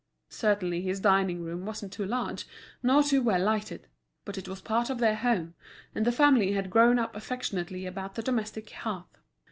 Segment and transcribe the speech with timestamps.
[0.31, 2.47] Certainly his dining room wasn't too large
[2.81, 3.87] nor too well lighted;
[4.25, 5.53] but it was part of their home,
[5.93, 9.19] and the family had grown up affectionately about the domestic hearth.